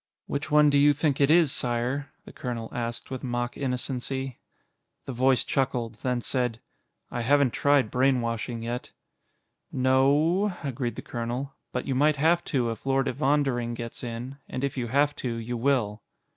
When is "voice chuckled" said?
5.13-5.93